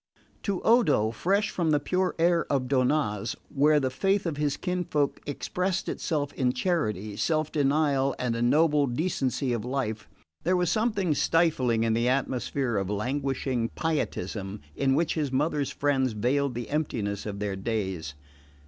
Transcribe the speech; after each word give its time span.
To 0.41 0.63
Odo, 0.63 1.11
fresh 1.11 1.51
from 1.51 1.69
the 1.69 1.79
pure 1.79 2.15
air 2.17 2.51
of 2.51 2.67
Donnaz, 2.67 3.35
where 3.53 3.79
the 3.79 3.91
faith 3.91 4.25
of 4.25 4.35
his 4.37 4.57
kinsfolk 4.57 5.19
expressed 5.27 5.87
itself 5.87 6.33
in 6.33 6.53
charity, 6.53 7.15
self 7.15 7.51
denial 7.51 8.15
and 8.17 8.35
a 8.35 8.41
noble 8.41 8.87
decency 8.87 9.53
of 9.53 9.63
life, 9.63 10.09
there 10.41 10.57
was 10.57 10.71
something 10.71 11.13
stifling 11.13 11.83
in 11.83 11.93
the 11.93 12.09
atmosphere 12.09 12.77
of 12.77 12.89
languishing 12.89 13.69
pietism 13.79 14.61
in 14.75 14.95
which 14.95 15.13
his 15.13 15.31
mother's 15.31 15.69
friends 15.69 16.13
veiled 16.13 16.55
the 16.55 16.71
emptiness 16.71 17.27
of 17.27 17.37
their 17.37 17.55
days. 17.55 18.15